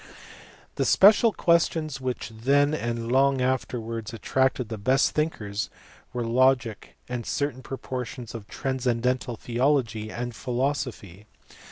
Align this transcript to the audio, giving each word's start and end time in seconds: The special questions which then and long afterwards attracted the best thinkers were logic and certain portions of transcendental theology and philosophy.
The 0.77 0.85
special 0.85 1.31
questions 1.31 2.01
which 2.01 2.29
then 2.29 2.73
and 2.73 3.11
long 3.11 3.39
afterwards 3.39 4.15
attracted 4.15 4.67
the 4.69 4.79
best 4.79 5.11
thinkers 5.11 5.69
were 6.11 6.25
logic 6.25 6.97
and 7.07 7.23
certain 7.23 7.61
portions 7.61 8.33
of 8.33 8.47
transcendental 8.47 9.35
theology 9.35 10.09
and 10.11 10.35
philosophy. 10.35 11.27